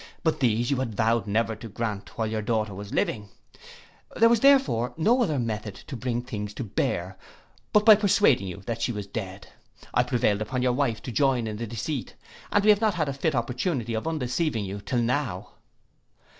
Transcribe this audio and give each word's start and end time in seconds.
But 0.23 0.39
these 0.39 0.71
you 0.71 0.77
had 0.77 0.95
vowed 0.95 1.27
never 1.27 1.55
to 1.55 1.69
grant 1.69 2.17
while 2.17 2.25
your 2.25 2.41
daughter 2.41 2.73
was 2.73 2.91
living, 2.91 3.29
there 4.15 4.29
was 4.29 4.39
therefore 4.39 4.95
no 4.97 5.21
other 5.21 5.37
method 5.37 5.75
to 5.75 5.95
bring 5.95 6.23
things 6.23 6.55
to 6.55 6.63
bear 6.63 7.19
but 7.71 7.85
by 7.85 7.93
persuading 7.93 8.47
you 8.47 8.63
that 8.65 8.81
she 8.81 8.91
was 8.91 9.05
dead. 9.05 9.49
I 9.93 10.01
prevailed 10.01 10.41
on 10.41 10.63
your 10.63 10.73
wife 10.73 11.03
to 11.03 11.11
join 11.11 11.45
in 11.45 11.57
the 11.57 11.67
deceit, 11.67 12.15
and 12.51 12.63
we 12.63 12.71
have 12.71 12.81
not 12.81 12.95
had 12.95 13.09
a 13.09 13.13
fit 13.13 13.35
opportunity 13.35 13.93
of 13.93 14.07
undeceiving 14.07 14.65
you 14.65 14.81
till 14.81 15.03
now. 15.03 15.49